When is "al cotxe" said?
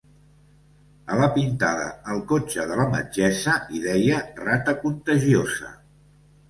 2.15-2.65